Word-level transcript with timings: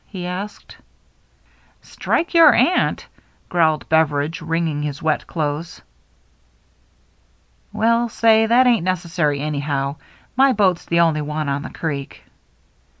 "he 0.17 0.25
asked." 0.25 0.75
Strike 1.83 2.33
your 2.33 2.55
aunt!" 2.55 3.05
growled 3.49 3.87
Beveridge, 3.87 4.41
wringing 4.41 4.81
his 4.81 4.99
wet 5.03 5.27
clothes." 5.27 5.79
Well, 7.71 8.09
say, 8.09 8.47
that 8.47 8.65
ain't 8.65 8.83
necessary 8.83 9.39
anyhow. 9.41 9.97
My 10.35 10.53
boat's 10.53 10.85
the 10.85 11.01
only 11.01 11.21
one 11.21 11.47
on 11.47 11.61
the 11.61 11.69
creek." 11.69 12.23